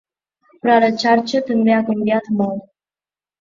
[0.61, 2.67] Però la xarxa també ha canviat molt.